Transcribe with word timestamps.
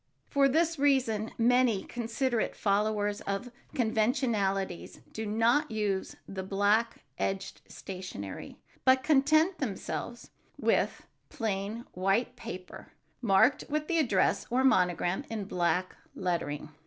For 0.31 0.49
this 0.49 0.79
reason 0.79 1.31
many 1.37 1.83
considerate 1.83 2.55
followers 2.55 3.21
of 3.27 3.51
conventionalities 3.75 4.99
do 5.13 5.27
not 5.27 5.69
use 5.69 6.15
the 6.27 6.41
black 6.41 7.03
edged 7.19 7.61
stationery, 7.67 8.57
but 8.83 9.03
content 9.03 9.59
themselves 9.59 10.31
with 10.57 11.05
plain 11.29 11.85
white 11.93 12.35
paper 12.35 12.93
marked 13.21 13.65
with 13.69 13.87
the 13.87 13.99
address 13.99 14.47
or 14.49 14.63
monogram 14.63 15.23
in 15.29 15.43
black 15.45 15.95
lettering. 16.15 16.69